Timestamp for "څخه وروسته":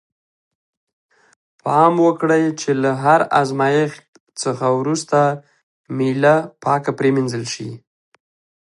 4.41-5.19